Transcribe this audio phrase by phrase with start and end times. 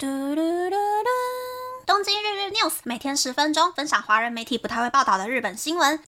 [0.00, 1.08] 嘟嘟嘟嘟！
[1.84, 6.00] 东京日日 news 每天十分钟，分享华人媒体不太会报道的日本新闻。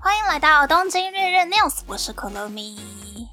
[0.00, 3.28] 欢迎来到东京日日 news，我是可乐咪。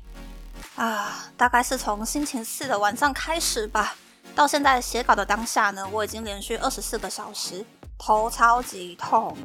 [0.77, 3.96] 啊，大概是从星期四的晚上开始吧，
[4.33, 7.63] 到现在写稿的当下呢，我已经连续二十四个小时
[7.99, 9.37] 头超级痛。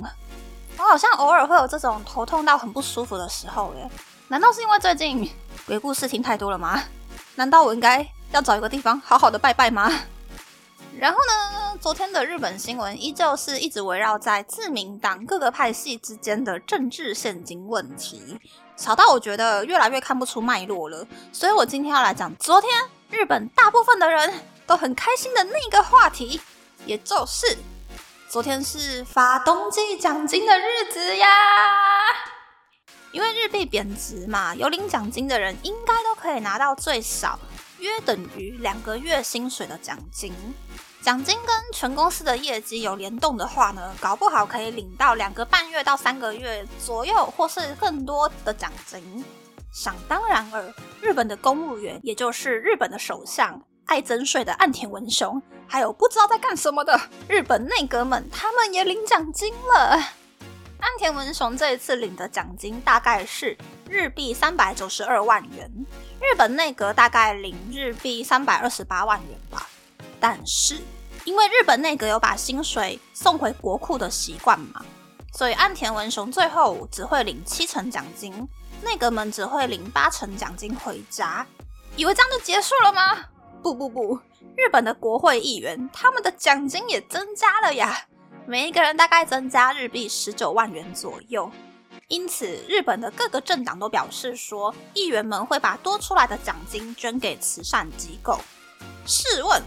[0.78, 3.90] 我好像偶尔会有这种头痛到很不舒服的时候耶，
[4.28, 5.30] 难道是因为最近
[5.66, 6.82] 鬼故事听太多了吗？
[7.36, 9.88] 难道我应该要找一个地方好好的拜拜吗？
[10.98, 18.36] 然后呢，昨天的日本新闻依旧是一直围绕在自民党各个派系之间的政治现金问题，
[18.76, 21.06] 少到我觉得越来越看不出脉络了。
[21.32, 22.70] 所以我今天要来讲昨天
[23.10, 26.40] 日本大部分的人都很开心的那个话题，
[26.84, 27.56] 也就是
[28.28, 31.28] 昨天是发冬季奖金的日子呀。
[33.16, 37.38] 因为日币贬值嘛，有领奖金的人应该都可以拿到最少
[37.78, 40.34] 约等于两个月薪水的奖金。
[41.00, 49.24] 奖金跟全公司的业绩有联动的话呢，搞不好可以领到两个半月到三个月左右，或是更多的奖金。
[49.72, 59.98] 想当然尔，日本的公务员，也就是日本的首相爱增税的岸田文雄，还有不知道在干什么的日本内阁们，他们也领奖金了。
[60.80, 63.56] 岸田文雄这一次领的奖金大概是
[63.88, 65.70] 日币三百九十二万元，
[66.20, 69.68] 日本内阁大概领日币三百二十八万元吧。
[70.20, 70.78] 但是
[71.24, 74.84] 因为日本内阁有把薪水送回国库的习惯嘛，
[75.32, 78.48] 所以岸田文雄最后只会领七成奖金，
[78.82, 81.46] 内阁们只会领八成奖金回家。
[81.96, 83.24] 以为这样就结束了吗？
[83.62, 84.18] 不不不，
[84.56, 88.06] 日本的国会议员他们的奖金也增加了呀，
[88.48, 91.50] 每一个人大概增加日币十九万元左右。
[92.06, 98.38] 因此，日本的各个政党都表示说，议员们会把多出来的奖金捐给慈善机构。
[99.04, 99.60] 试问？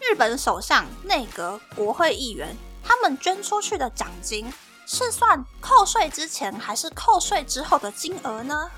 [0.00, 4.52] 日本首相、内阁、国会议员，他们捐出去的奖金
[4.84, 8.68] 是算扣税之前还是扣税之后的金额呢？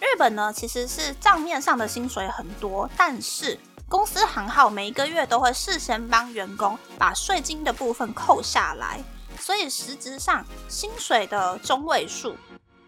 [0.00, 3.58] 日本呢，其实是账面上的薪水很多，但是
[3.94, 9.00] 公司行号每一个月都会事先帮员工把税金的部分扣下来，
[9.38, 12.34] 所以实质上薪水的中位数，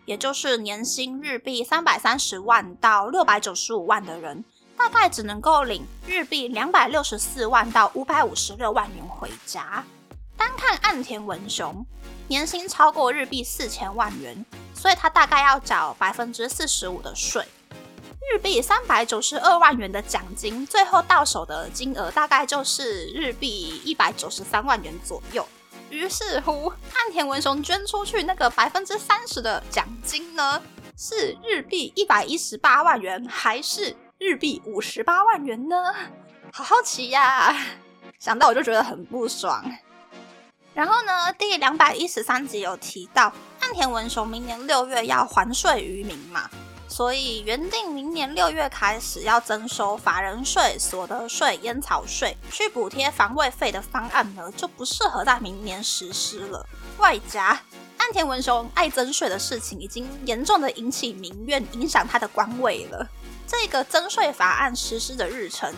[0.05, 4.45] 也就是年薪日币三百三十万到六百九十五万的人。
[4.77, 9.85] 大概只能够领日币两百六十四万到五百五十六万元回家。
[10.37, 11.87] 单看岸田文雄，
[12.27, 14.45] 年薪超过日币四千万元，
[14.75, 17.47] 所以他大概要缴百分之四十五的税。
[18.33, 25.47] 日币三百九十二万元的奖金，最后到手的金额大概就是日币一百九十三万元左右。
[25.91, 30.61] 于是乎，岸田文雄捐出去那个百分之三十的奖金呢，
[30.99, 33.97] 是日币一百一十八万元，还是？
[34.19, 35.77] 日币五十八万元呢，
[36.51, 37.55] 好好奇呀！
[38.19, 39.63] 想到我就觉得很不爽。
[40.75, 46.51] 然后呢，第两百一十三集有提到，岸田文雄明年六月要还税于民嘛，
[46.97, 56.67] 所以原定明年六月开始要征收法人税、所得税、烟草税，去补贴防卫费的方案呢，就不适合在明年实施了。
[56.97, 57.61] 外加
[57.99, 63.07] 岸田文雄爱增税的事情，已经严重的引起民怨，影响他的官位了。
[63.47, 65.71] 这个增税法案实施的日程，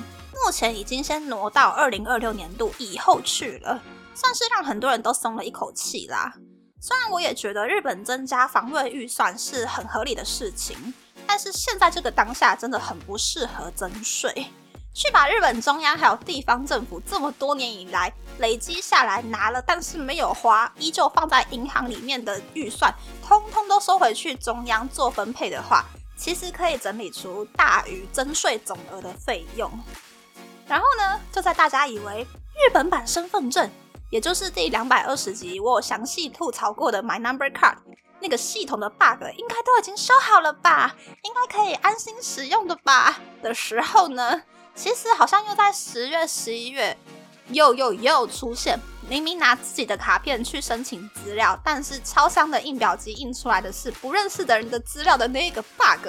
[0.45, 3.83] 目前已经先挪到二零二六年度以后去了，
[4.15, 6.33] 算是让很多人都松了一口气啦。
[6.81, 10.95] 虽然我也觉得日本增加防卫预算是很合理的事情，
[11.29, 14.33] 但是现在这个当下真的很不适合增税，
[14.95, 25.85] 去把日本中央还有地方政府这么多年以来累积下来拿了但是没有花，依旧放在银行里面的预算，通通都收回去中央做分配的话。
[26.17, 29.71] 其实可以整理出大于征税总额的费用，
[30.67, 33.71] 然后呢，就在大家以为日本版身份证，
[34.11, 37.77] 也就是第两百二十集我详细吐槽过的 My Number Card
[38.21, 44.43] 那个系统的 bug 应该都已经修好了吧，应该可以安心使用的吧的时候呢，
[44.75, 46.97] 其实好像又在十月、十一月
[47.49, 48.79] 又又又出现。
[49.09, 56.07] 明明拿自己的卡片去申请资料，但是超商的印表机印出来的是不认识的人的资料的那个 bug。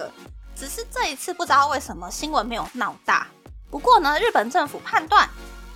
[0.53, 3.25] 只是这一次不知道为什么新闻没有闹大。
[3.71, 5.29] 不过呢，日本政府判断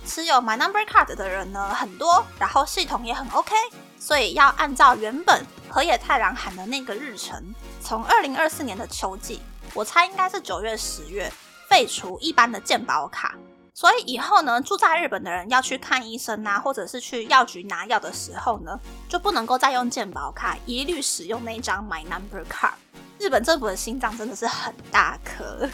[0.04, 3.54] 持有 My Number Card 的人呢很多，然后系统也很 OK，
[3.98, 9.40] 所以要按照原本河野太郎喊的那个日程，从二零二四年的秋季，
[9.74, 11.28] 我猜应该是九月、十月
[11.68, 13.34] 废除一般的健保卡。
[13.74, 18.78] 所以以后呢，住在日本的人要去看医生啊，或者是去药局拿药的时候呢，
[19.08, 22.74] 就不能够再用健保卡，一律使用那张 My Number Card。
[23.18, 25.68] 日本政府的心脏真的是很大颗。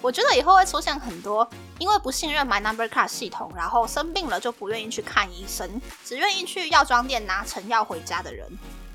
[0.00, 1.46] 我觉得以后会出现很多
[1.78, 8.50] 因为不信任 My Number Card 系统，然后生病了就不愿意去看医生，只愿意去药妆店拿成药回家的人。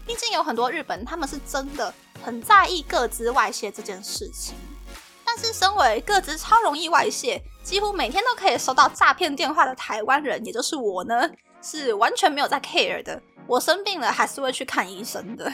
[0.08, 1.94] 毕竟有很多日本，他们是真的
[2.24, 4.56] 很在意各资外泄这件事情。
[5.26, 11.30] 但是身为各资超容易外泄，几乎每天都可以收到诈骗电话的台湾人，也就是我呢，
[11.62, 13.22] 是完全没有在 care 的。
[13.46, 15.52] 我生病了还是会去看医生的。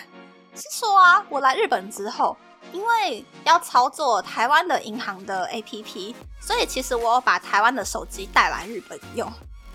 [0.56, 2.38] 是说啊，我来日本之后。
[2.72, 9.30] 因为要操作台湾的银行的 APP，所以其实我有把台湾的手机带来日本用。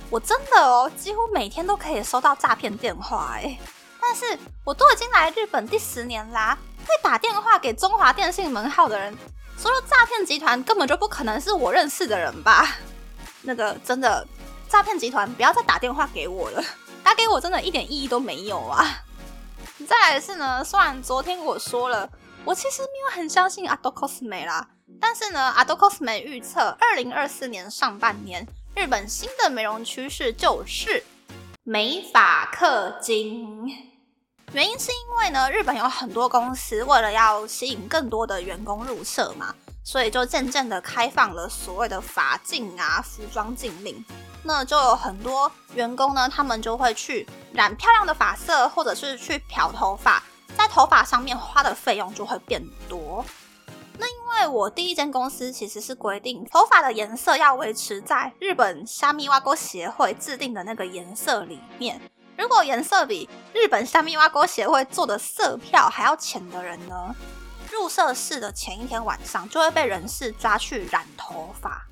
[0.08, 3.58] 我真的哦，几乎每天都可以收到诈骗电话哎。
[4.00, 9.16] 但是我都已经来日本第十年啦，会打电话给中华电信门号的人，
[9.60, 12.76] 除了诈骗集团，根本就不可能是我认识的人吧？
[13.42, 14.26] 那个真的
[14.68, 16.64] 诈骗集团，不要再打电话给我了，
[17.02, 19.04] 打给我真的一点意义都没有啊。
[19.86, 22.08] 再来是呢，虽然昨天我说了。
[22.44, 24.66] 我其实没有很相信 Ado Cosme 啦，
[24.98, 31.04] 但是呢，Ado Cosme 预测二零二四年上半年日本新的美容趋势就是
[31.64, 33.87] 美发氪金。
[34.54, 39.54] 原因是因为呢，日本有很多公司为了要吸引更多的员工入社嘛，
[39.84, 44.02] 所以就渐渐的开放了所谓的发禁啊、服装禁令。
[44.42, 50.22] 那就有很多员工呢，他们就会去染漂亮的发色，或者是去漂头发。
[50.56, 53.22] 在头发上面花的费用就会变多。
[53.98, 62.00] 那因为我第一间公司其实是规定头发的颜色要维持在日本虾米挖沟协会制定的那个颜色里面。
[62.38, 67.12] 如果颜色比日本三密蛙沟协会做的色票还要浅的人呢，
[67.72, 71.84] 入社式的前一天晚上就会被人事抓去染头发。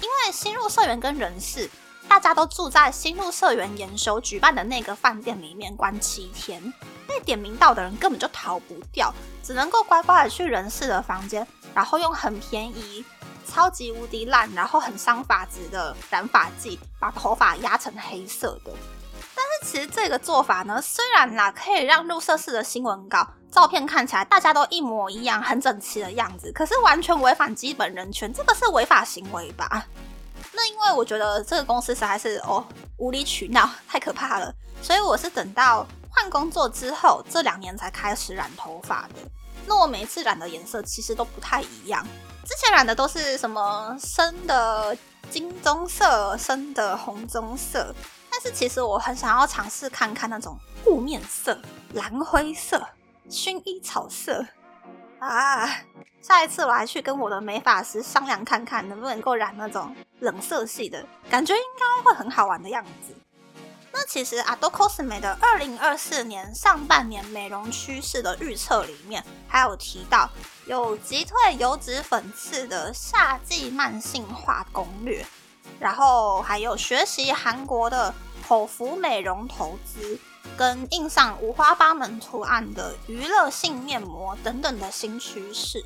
[0.00, 1.68] 因为新入社员跟人事，
[2.08, 6.72] 大家都住在新入社员研修举办的那个饭店里面关七天。
[7.06, 9.12] 被点名到的人根本就逃不掉，
[9.44, 13.04] 只能够乖乖的去人事的房间，然后用很便宜、
[13.46, 18.72] 超级无敌烂，然后很伤发质的染发剂把头发压成黑色的。
[19.62, 29.86] 其实这个做法呢，虽然啦可以让入社式的新闻稿照片看起来大家都一模一样、很整齐的样子，可是完全违反基本人权，这个是违法行为吧？
[30.52, 32.64] 那因为我觉得这个公司实在是哦
[32.98, 35.86] 无理取闹，太可怕了，所以我是等到。
[36.14, 39.14] 换工作之后，这两年才开始染头发的。
[39.66, 42.06] 那我每次染的颜色其实都不太一样。
[42.44, 44.94] 之前染的都是什么深的
[45.30, 47.94] 金棕色、深的红棕色，
[48.42, 51.56] 是其实我很想要尝试看看那种雾面色、
[51.94, 52.84] 蓝灰色、
[53.30, 54.44] 薰衣草色
[55.20, 55.68] 啊。
[56.20, 63.14] 下一次我还去跟我的美发师商量看看，能不能够染那种冷色系的，感觉应该会很好玩的样子。
[63.92, 70.28] 那其实 Ado Cosme 的二零二四年上半年美容趋势的预测里面，还有提到
[70.66, 75.24] 有击退油脂粉刺的夏季慢性化攻略，
[75.78, 80.18] 然后还有学习韩国的口服美容投资，
[80.56, 85.84] 跟印上五花八门图案的娱乐性面膜等等的新趋势。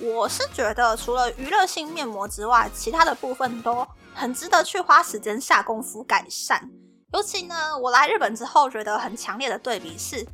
[0.00, 6.68] 我是觉得除了娱乐性面膜之外，其他的部分都很值得去花时间下功夫改善。
[7.12, 10.26] 尤其呢，我来日本之后，觉得很强烈的对比是，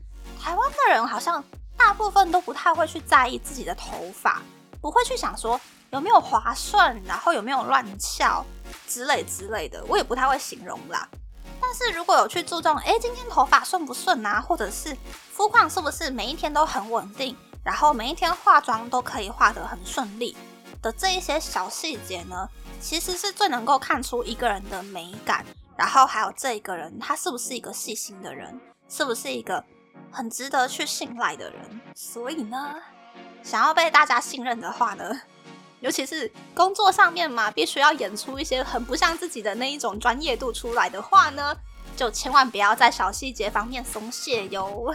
[0.42, 1.44] 台湾的人好像
[1.76, 4.40] 大部分都不太会去在意自己的头发，
[4.80, 5.60] 不会去想说
[5.90, 8.42] 有没有滑顺，然后有没有乱翘
[8.88, 11.06] 之类之类的，我也不太会形容啦。
[11.60, 14.96] 但是如果有去注重，哎，今天头发顺不顺啊，或者是
[15.32, 20.36] 肤况是不是每一天都很稳定，然后每一天化妆都可以化得很顺利
[20.82, 22.48] 的这一些小细节呢，
[22.80, 25.44] 其实是最能够看出一个人的美感。
[25.76, 28.60] 然后还有这一个人，他是不是一个细心的人？
[28.88, 29.64] 是不是一个
[30.10, 31.80] 很值得去信赖的人？
[31.94, 32.74] 所以呢，
[33.42, 35.22] 想要被大家信任的话呢，
[35.80, 41.56] 尤其是工作上面嘛，必须要演出一些很不像自己的那一种专业度出来的话呢，
[41.96, 44.94] 就千万不要在小细节方面松懈哟。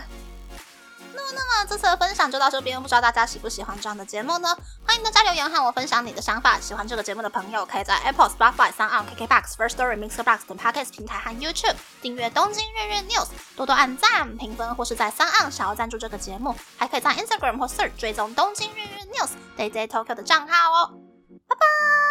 [1.17, 4.55] 那么，那么这次的分享就到这边，不知道大家喜不喜欢这样的节目呢？
[4.85, 6.59] 欢迎大家留言和我分享你的想法。
[6.59, 13.23] 喜欢这个节目的朋友，可以在 Apple、Spotify、s o n KKBox、First Story、Mixer Box 等 Podcast 平台和 YouTube 订阅《东京日日 News》，
[13.55, 19.31] 多多按赞、评分，或是在 s o n 想要赞助这个节目，还可以在 Instagram 或 Search 追踪《东京日日 News
[19.69, 20.99] 对 Tokyo 的账号哦。
[21.47, 22.04] 拜拜。